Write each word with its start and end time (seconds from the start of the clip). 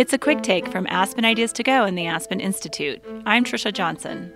It's 0.00 0.14
a 0.14 0.18
quick 0.18 0.40
take 0.40 0.66
from 0.68 0.86
Aspen 0.88 1.26
Ideas 1.26 1.52
to 1.52 1.62
Go 1.62 1.84
and 1.84 1.98
the 1.98 2.06
Aspen 2.06 2.40
Institute. 2.40 3.04
I'm 3.26 3.44
Trisha 3.44 3.70
Johnson. 3.70 4.32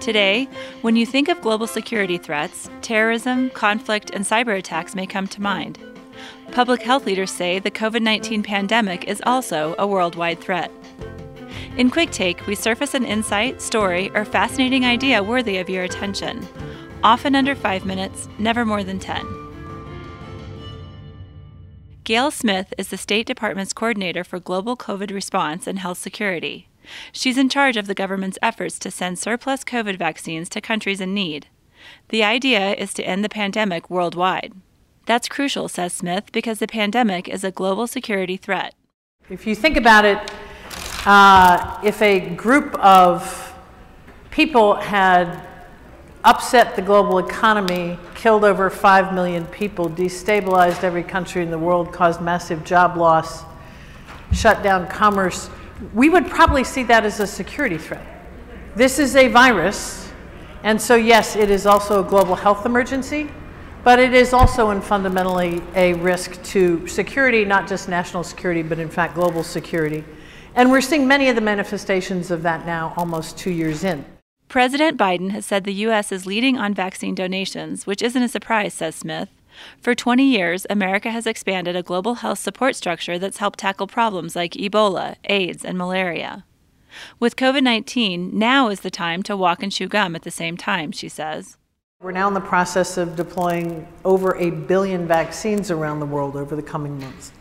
Today, 0.00 0.48
when 0.80 0.96
you 0.96 1.06
think 1.06 1.28
of 1.28 1.40
global 1.40 1.68
security 1.68 2.18
threats, 2.18 2.68
terrorism, 2.80 3.50
conflict, 3.50 4.10
and 4.10 4.24
cyber 4.24 4.58
attacks 4.58 4.96
may 4.96 5.06
come 5.06 5.28
to 5.28 5.40
mind. 5.40 5.78
Public 6.50 6.82
health 6.82 7.06
leaders 7.06 7.30
say 7.30 7.60
the 7.60 7.70
COVID 7.70 8.02
19 8.02 8.42
pandemic 8.42 9.04
is 9.04 9.22
also 9.24 9.76
a 9.78 9.86
worldwide 9.86 10.40
threat. 10.40 10.72
In 11.76 11.88
Quick 11.88 12.10
Take, 12.10 12.44
we 12.48 12.56
surface 12.56 12.94
an 12.94 13.04
insight, 13.04 13.62
story, 13.62 14.10
or 14.16 14.24
fascinating 14.24 14.84
idea 14.84 15.22
worthy 15.22 15.58
of 15.58 15.70
your 15.70 15.84
attention. 15.84 16.44
Often 17.04 17.36
under 17.36 17.54
five 17.54 17.86
minutes, 17.86 18.28
never 18.40 18.64
more 18.64 18.82
than 18.82 18.98
10. 18.98 19.41
Gayle 22.04 22.32
Smith 22.32 22.74
is 22.76 22.88
the 22.88 22.96
State 22.96 23.26
Department's 23.26 23.72
coordinator 23.72 24.24
for 24.24 24.40
global 24.40 24.76
COVID 24.76 25.12
response 25.14 25.68
and 25.68 25.78
health 25.78 25.98
security. 25.98 26.68
She's 27.12 27.38
in 27.38 27.48
charge 27.48 27.76
of 27.76 27.86
the 27.86 27.94
government's 27.94 28.40
efforts 28.42 28.80
to 28.80 28.90
send 28.90 29.20
surplus 29.20 29.62
COVID 29.62 29.98
vaccines 29.98 30.48
to 30.48 30.60
countries 30.60 31.00
in 31.00 31.14
need. 31.14 31.46
The 32.08 32.24
idea 32.24 32.74
is 32.74 32.92
to 32.94 33.04
end 33.04 33.24
the 33.24 33.28
pandemic 33.28 33.88
worldwide. 33.88 34.52
That's 35.06 35.28
crucial, 35.28 35.68
says 35.68 35.92
Smith, 35.92 36.32
because 36.32 36.58
the 36.58 36.66
pandemic 36.66 37.28
is 37.28 37.44
a 37.44 37.52
global 37.52 37.86
security 37.86 38.36
threat. 38.36 38.74
If 39.30 39.46
you 39.46 39.54
think 39.54 39.76
about 39.76 40.04
it, 40.04 40.18
uh, 41.06 41.80
if 41.84 42.02
a 42.02 42.18
group 42.34 42.74
of 42.80 43.54
people 44.32 44.74
had 44.74 45.40
upset 46.24 46.76
the 46.76 46.82
global 46.82 47.18
economy, 47.18 47.98
killed 48.14 48.44
over 48.44 48.70
5 48.70 49.12
million 49.12 49.44
people, 49.46 49.88
destabilized 49.90 50.84
every 50.84 51.02
country 51.02 51.42
in 51.42 51.50
the 51.50 51.58
world, 51.58 51.92
caused 51.92 52.20
massive 52.20 52.64
job 52.64 52.96
loss, 52.96 53.44
shut 54.32 54.62
down 54.62 54.86
commerce, 54.86 55.50
we 55.94 56.08
would 56.08 56.28
probably 56.28 56.64
see 56.64 56.84
that 56.84 57.04
as 57.04 57.18
a 57.20 57.26
security 57.26 57.76
threat. 57.76 58.06
This 58.76 58.98
is 58.98 59.16
a 59.16 59.28
virus, 59.28 60.12
and 60.62 60.80
so 60.80 60.94
yes, 60.94 61.34
it 61.34 61.50
is 61.50 61.66
also 61.66 62.04
a 62.04 62.08
global 62.08 62.36
health 62.36 62.64
emergency, 62.64 63.28
but 63.82 63.98
it 63.98 64.14
is 64.14 64.32
also 64.32 64.70
and 64.70 64.82
fundamentally 64.82 65.60
a 65.74 65.94
risk 65.94 66.40
to 66.44 66.86
security, 66.86 67.44
not 67.44 67.66
just 67.66 67.88
national 67.88 68.22
security, 68.22 68.62
but 68.62 68.78
in 68.78 68.88
fact 68.88 69.16
global 69.16 69.42
security. 69.42 70.04
And 70.54 70.70
we're 70.70 70.82
seeing 70.82 71.08
many 71.08 71.28
of 71.28 71.34
the 71.34 71.40
manifestations 71.40 72.30
of 72.30 72.42
that 72.42 72.64
now 72.64 72.94
almost 72.96 73.36
two 73.36 73.50
years 73.50 73.82
in. 73.82 74.04
President 74.52 74.98
Biden 74.98 75.30
has 75.30 75.46
said 75.46 75.64
the 75.64 75.72
U.S. 75.86 76.12
is 76.12 76.26
leading 76.26 76.58
on 76.58 76.74
vaccine 76.74 77.14
donations, 77.14 77.86
which 77.86 78.02
isn't 78.02 78.22
a 78.22 78.28
surprise, 78.28 78.74
says 78.74 78.94
Smith. 78.94 79.30
For 79.80 79.94
20 79.94 80.22
years, 80.24 80.66
America 80.68 81.10
has 81.10 81.26
expanded 81.26 81.74
a 81.74 81.82
global 81.82 82.16
health 82.16 82.38
support 82.38 82.76
structure 82.76 83.18
that's 83.18 83.38
helped 83.38 83.60
tackle 83.60 83.86
problems 83.86 84.36
like 84.36 84.52
Ebola, 84.52 85.16
AIDS, 85.24 85.64
and 85.64 85.78
malaria. 85.78 86.44
With 87.18 87.34
COVID 87.34 87.62
19, 87.62 88.38
now 88.38 88.68
is 88.68 88.80
the 88.80 88.90
time 88.90 89.22
to 89.22 89.38
walk 89.38 89.62
and 89.62 89.72
chew 89.72 89.88
gum 89.88 90.14
at 90.14 90.20
the 90.20 90.30
same 90.30 90.58
time, 90.58 90.92
she 90.92 91.08
says. 91.08 91.56
We're 92.02 92.12
now 92.12 92.28
in 92.28 92.34
the 92.34 92.40
process 92.40 92.98
of 92.98 93.16
deploying 93.16 93.88
over 94.04 94.36
a 94.36 94.50
billion 94.50 95.08
vaccines 95.08 95.70
around 95.70 96.00
the 96.00 96.04
world 96.04 96.36
over 96.36 96.54
the 96.54 96.62
coming 96.62 97.00
months. 97.00 97.32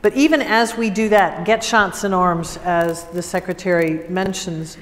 But 0.00 0.14
even 0.14 0.40
as 0.40 0.74
we 0.74 0.88
do 0.88 1.10
that, 1.10 1.44
get 1.44 1.62
shots 1.62 2.02
in 2.02 2.14
arms, 2.14 2.56
as 2.64 3.04
the 3.08 3.20
Secretary 3.20 4.08
mentions, 4.08 4.78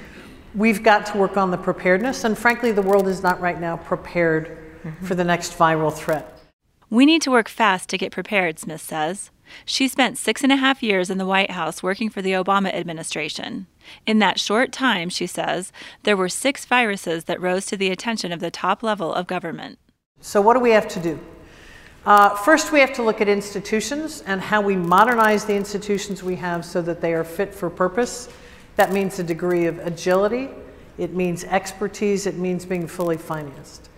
we've 0.54 0.82
got 0.82 1.06
to 1.06 1.18
work 1.18 1.36
on 1.36 1.50
the 1.50 1.58
preparedness. 1.58 2.24
And 2.24 2.36
frankly, 2.36 2.72
the 2.72 2.82
world 2.82 3.08
is 3.08 3.22
not 3.22 3.40
right 3.40 3.60
now 3.60 3.76
prepared 3.76 4.46
mm-hmm. 4.82 5.04
for 5.04 5.14
the 5.14 5.24
next 5.24 5.56
viral 5.56 5.92
threat. 5.92 6.38
We 6.90 7.04
need 7.04 7.22
to 7.22 7.30
work 7.30 7.48
fast 7.48 7.88
to 7.90 7.98
get 7.98 8.12
prepared, 8.12 8.58
Smith 8.58 8.80
says. 8.80 9.30
She 9.64 9.88
spent 9.88 10.18
six 10.18 10.42
and 10.42 10.52
a 10.52 10.56
half 10.56 10.82
years 10.82 11.10
in 11.10 11.18
the 11.18 11.26
White 11.26 11.50
House 11.50 11.82
working 11.82 12.10
for 12.10 12.22
the 12.22 12.32
Obama 12.32 12.72
administration. 12.72 13.66
In 14.06 14.18
that 14.18 14.38
short 14.38 14.72
time, 14.72 15.08
she 15.08 15.26
says, 15.26 15.72
there 16.02 16.16
were 16.16 16.28
six 16.28 16.64
viruses 16.64 17.24
that 17.24 17.40
rose 17.40 17.66
to 17.66 17.76
the 17.76 17.90
attention 17.90 18.32
of 18.32 18.40
the 18.40 18.50
top 18.50 18.82
level 18.82 19.12
of 19.12 19.26
government. 19.26 19.78
So, 20.20 20.40
what 20.40 20.54
do 20.54 20.60
we 20.60 20.70
have 20.70 20.88
to 20.88 21.00
do? 21.00 21.18
Uh, 22.04 22.34
first, 22.36 22.72
we 22.72 22.80
have 22.80 22.92
to 22.94 23.02
look 23.02 23.20
at 23.20 23.28
institutions 23.28 24.22
and 24.26 24.40
how 24.40 24.60
we 24.60 24.76
modernize 24.76 25.44
the 25.44 25.54
institutions 25.54 26.22
we 26.22 26.36
have 26.36 26.64
so 26.64 26.80
that 26.82 27.00
they 27.00 27.12
are 27.12 27.24
fit 27.24 27.54
for 27.54 27.68
purpose. 27.68 28.28
That 28.78 28.92
means 28.92 29.18
a 29.18 29.24
degree 29.24 29.66
of 29.66 29.80
agility, 29.80 30.50
it 30.98 31.12
means 31.12 31.42
expertise, 31.42 32.26
it 32.26 32.36
means 32.36 32.64
being 32.64 32.86
fully 32.86 33.16
financed. 33.16 33.90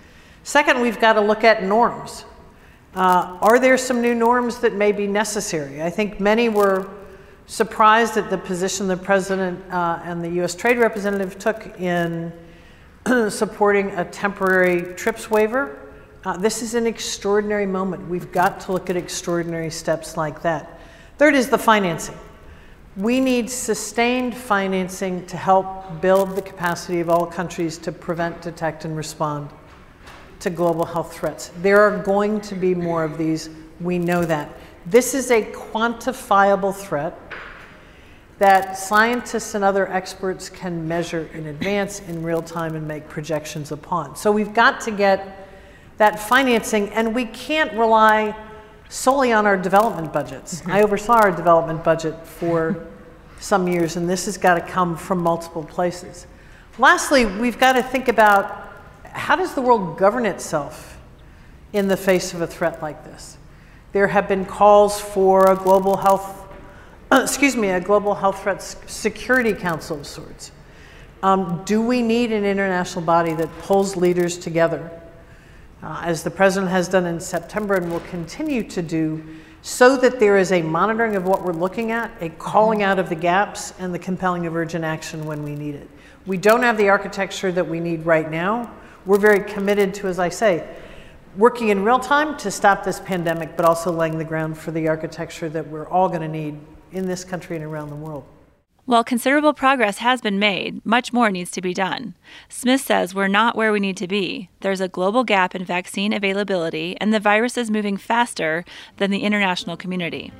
Second, 0.42 0.80
we've 0.80 0.98
got 0.98 1.12
to 1.12 1.20
look 1.20 1.44
at 1.44 1.62
norms. 1.62 2.24
Uh, 2.94 3.36
are 3.42 3.58
there 3.58 3.76
some 3.76 4.00
new 4.00 4.14
norms 4.14 4.58
that 4.60 4.72
may 4.72 4.90
be 4.90 5.06
necessary? 5.06 5.82
I 5.82 5.90
think 5.90 6.18
many 6.18 6.48
were 6.48 6.88
surprised 7.46 8.16
at 8.16 8.30
the 8.30 8.38
position 8.38 8.88
the 8.88 8.96
president 8.96 9.62
uh, 9.70 10.00
and 10.02 10.24
the 10.24 10.30
U.S. 10.36 10.54
Trade 10.54 10.78
Representative 10.78 11.38
took 11.38 11.78
in 11.78 12.32
supporting 13.28 13.90
a 13.90 14.04
temporary 14.06 14.94
TRIPS 14.94 15.30
waiver. 15.30 15.92
Uh, 16.24 16.38
this 16.38 16.62
is 16.62 16.72
an 16.72 16.86
extraordinary 16.86 17.66
moment. 17.66 18.08
We've 18.08 18.32
got 18.32 18.60
to 18.60 18.72
look 18.72 18.88
at 18.88 18.96
extraordinary 18.96 19.70
steps 19.70 20.16
like 20.16 20.40
that. 20.40 20.80
Third 21.18 21.34
is 21.34 21.50
the 21.50 21.58
financing. 21.58 22.16
We 23.00 23.18
need 23.18 23.48
sustained 23.48 24.36
financing 24.36 25.24
to 25.28 25.38
help 25.38 26.02
build 26.02 26.36
the 26.36 26.42
capacity 26.42 27.00
of 27.00 27.08
all 27.08 27.24
countries 27.24 27.78
to 27.78 27.92
prevent, 27.92 28.42
detect, 28.42 28.84
and 28.84 28.94
respond 28.94 29.48
to 30.40 30.50
global 30.50 30.84
health 30.84 31.14
threats. 31.14 31.50
There 31.62 31.80
are 31.80 31.96
going 31.96 32.42
to 32.42 32.54
be 32.54 32.74
more 32.74 33.02
of 33.02 33.16
these. 33.16 33.48
We 33.80 33.98
know 33.98 34.26
that. 34.26 34.54
This 34.84 35.14
is 35.14 35.30
a 35.30 35.50
quantifiable 35.50 36.76
threat 36.76 37.18
that 38.38 38.76
scientists 38.76 39.54
and 39.54 39.64
other 39.64 39.90
experts 39.90 40.50
can 40.50 40.86
measure 40.86 41.30
in 41.32 41.46
advance, 41.46 42.00
in 42.00 42.22
real 42.22 42.42
time, 42.42 42.74
and 42.74 42.86
make 42.86 43.08
projections 43.08 43.72
upon. 43.72 44.14
So 44.14 44.30
we've 44.30 44.52
got 44.52 44.78
to 44.82 44.90
get 44.90 45.48
that 45.96 46.20
financing, 46.20 46.90
and 46.90 47.14
we 47.14 47.24
can't 47.24 47.72
rely 47.72 48.36
solely 48.90 49.32
on 49.32 49.46
our 49.46 49.56
development 49.56 50.12
budgets. 50.12 50.60
Mm-hmm. 50.60 50.72
I 50.72 50.82
oversaw 50.82 51.14
our 51.14 51.32
development 51.32 51.82
budget 51.82 52.26
for 52.26 52.86
some 53.40 53.66
years, 53.66 53.96
and 53.96 54.06
this 54.08 54.26
has 54.26 54.36
got 54.36 54.54
to 54.56 54.60
come 54.60 54.96
from 54.96 55.18
multiple 55.18 55.64
places. 55.64 56.26
Lastly, 56.78 57.24
we've 57.24 57.58
got 57.58 57.72
to 57.72 57.82
think 57.82 58.08
about 58.08 58.68
how 59.04 59.36
does 59.36 59.54
the 59.54 59.62
world 59.62 59.98
govern 59.98 60.26
itself 60.26 60.98
in 61.72 61.88
the 61.88 61.96
face 61.96 62.34
of 62.34 62.42
a 62.42 62.46
threat 62.46 62.82
like 62.82 63.04
this? 63.04 63.38
There 63.92 64.06
have 64.08 64.28
been 64.28 64.44
calls 64.44 65.00
for 65.00 65.50
a 65.50 65.56
global 65.56 65.96
health, 65.96 66.48
excuse 67.12 67.56
me, 67.56 67.70
a 67.70 67.80
global 67.80 68.14
health 68.14 68.42
threats 68.42 68.76
security 68.86 69.52
council 69.52 70.00
of 70.00 70.06
sorts. 70.06 70.52
Um, 71.22 71.62
do 71.64 71.82
we 71.82 72.02
need 72.02 72.32
an 72.32 72.44
international 72.44 73.04
body 73.04 73.34
that 73.34 73.48
pulls 73.58 73.96
leaders 73.96 74.38
together, 74.38 74.99
uh, 75.82 76.02
as 76.04 76.22
the 76.22 76.30
president 76.30 76.70
has 76.70 76.88
done 76.88 77.06
in 77.06 77.18
September 77.20 77.74
and 77.74 77.90
will 77.90 78.00
continue 78.00 78.62
to 78.62 78.82
do, 78.82 79.24
so 79.62 79.96
that 79.96 80.18
there 80.18 80.38
is 80.38 80.52
a 80.52 80.62
monitoring 80.62 81.16
of 81.16 81.24
what 81.24 81.42
we're 81.42 81.52
looking 81.52 81.90
at, 81.90 82.10
a 82.20 82.28
calling 82.30 82.82
out 82.82 82.98
of 82.98 83.08
the 83.08 83.14
gaps, 83.14 83.74
and 83.78 83.94
the 83.94 83.98
compelling 83.98 84.46
of 84.46 84.56
urgent 84.56 84.84
action 84.84 85.24
when 85.26 85.42
we 85.42 85.54
need 85.54 85.74
it? 85.74 85.88
We 86.26 86.36
don't 86.36 86.62
have 86.62 86.76
the 86.76 86.88
architecture 86.88 87.52
that 87.52 87.66
we 87.66 87.80
need 87.80 88.06
right 88.06 88.30
now. 88.30 88.72
We're 89.06 89.18
very 89.18 89.40
committed 89.44 89.94
to, 89.94 90.08
as 90.08 90.18
I 90.18 90.28
say, 90.28 90.66
working 91.36 91.68
in 91.68 91.84
real 91.84 91.98
time 91.98 92.36
to 92.38 92.50
stop 92.50 92.84
this 92.84 93.00
pandemic, 93.00 93.56
but 93.56 93.64
also 93.64 93.90
laying 93.90 94.18
the 94.18 94.24
ground 94.24 94.58
for 94.58 94.70
the 94.70 94.88
architecture 94.88 95.48
that 95.48 95.66
we're 95.66 95.88
all 95.88 96.08
going 96.08 96.22
to 96.22 96.28
need 96.28 96.58
in 96.92 97.06
this 97.06 97.24
country 97.24 97.56
and 97.56 97.64
around 97.64 97.88
the 97.88 97.96
world. 97.96 98.24
While 98.90 99.04
considerable 99.04 99.52
progress 99.52 99.98
has 99.98 100.20
been 100.20 100.40
made, 100.40 100.84
much 100.84 101.12
more 101.12 101.30
needs 101.30 101.52
to 101.52 101.60
be 101.60 101.72
done. 101.72 102.16
Smith 102.48 102.80
says 102.80 103.14
we're 103.14 103.28
not 103.28 103.54
where 103.54 103.70
we 103.70 103.78
need 103.78 103.96
to 103.98 104.08
be. 104.08 104.48
There's 104.62 104.80
a 104.80 104.88
global 104.88 105.22
gap 105.22 105.54
in 105.54 105.64
vaccine 105.64 106.12
availability, 106.12 106.96
and 107.00 107.14
the 107.14 107.20
virus 107.20 107.56
is 107.56 107.70
moving 107.70 107.96
faster 107.96 108.64
than 108.96 109.12
the 109.12 109.22
international 109.22 109.76
community. 109.76 110.32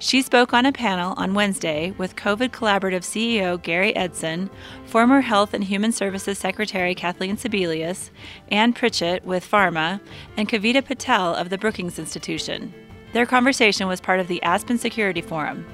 She 0.00 0.20
spoke 0.20 0.52
on 0.52 0.66
a 0.66 0.72
panel 0.72 1.14
on 1.16 1.32
Wednesday 1.32 1.92
with 1.92 2.16
COVID 2.16 2.48
Collaborative 2.48 3.04
CEO 3.04 3.62
Gary 3.62 3.94
Edson, 3.94 4.50
former 4.86 5.20
Health 5.20 5.54
and 5.54 5.62
Human 5.62 5.92
Services 5.92 6.40
Secretary 6.40 6.92
Kathleen 6.96 7.36
Sebelius, 7.36 8.10
Anne 8.48 8.72
Pritchett 8.72 9.24
with 9.24 9.48
Pharma, 9.48 10.00
and 10.36 10.48
Kavita 10.48 10.84
Patel 10.84 11.36
of 11.36 11.50
the 11.50 11.58
Brookings 11.58 12.00
Institution. 12.00 12.74
Their 13.12 13.26
conversation 13.26 13.88
was 13.88 14.00
part 14.00 14.20
of 14.20 14.28
the 14.28 14.42
Aspen 14.42 14.78
Security 14.78 15.20
Forum. 15.20 15.66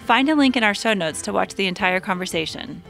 Find 0.00 0.28
a 0.28 0.36
link 0.36 0.56
in 0.56 0.62
our 0.62 0.74
show 0.74 0.94
notes 0.94 1.22
to 1.22 1.32
watch 1.32 1.54
the 1.54 1.66
entire 1.66 1.98
conversation. 1.98 2.82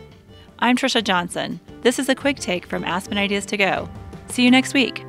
I'm 0.58 0.76
Trisha 0.76 1.02
Johnson. 1.02 1.58
This 1.80 1.98
is 1.98 2.10
a 2.10 2.14
quick 2.14 2.38
take 2.38 2.66
from 2.66 2.84
Aspen 2.84 3.16
Ideas 3.16 3.46
to 3.46 3.56
Go. 3.56 3.88
See 4.28 4.44
you 4.44 4.50
next 4.50 4.74
week. 4.74 5.04